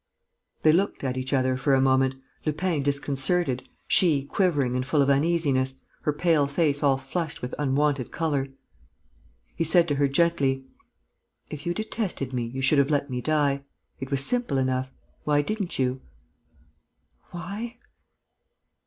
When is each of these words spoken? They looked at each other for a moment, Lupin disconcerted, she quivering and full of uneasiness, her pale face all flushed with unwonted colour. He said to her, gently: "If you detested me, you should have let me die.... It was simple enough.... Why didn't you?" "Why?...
They 0.63 0.71
looked 0.71 1.03
at 1.03 1.15
each 1.15 1.31
other 1.31 1.55
for 1.57 1.75
a 1.75 1.79
moment, 1.79 2.15
Lupin 2.43 2.81
disconcerted, 2.81 3.69
she 3.87 4.23
quivering 4.25 4.75
and 4.75 4.83
full 4.83 5.03
of 5.03 5.11
uneasiness, 5.11 5.75
her 6.01 6.11
pale 6.11 6.47
face 6.47 6.81
all 6.81 6.97
flushed 6.97 7.43
with 7.43 7.53
unwonted 7.59 8.11
colour. 8.11 8.47
He 9.55 9.63
said 9.63 9.87
to 9.89 9.95
her, 10.01 10.07
gently: 10.07 10.65
"If 11.51 11.67
you 11.67 11.75
detested 11.75 12.33
me, 12.33 12.45
you 12.47 12.63
should 12.63 12.79
have 12.79 12.89
let 12.89 13.11
me 13.11 13.21
die.... 13.21 13.63
It 13.99 14.09
was 14.09 14.25
simple 14.25 14.57
enough.... 14.57 14.91
Why 15.23 15.43
didn't 15.43 15.77
you?" 15.77 16.01
"Why?... 17.29 17.77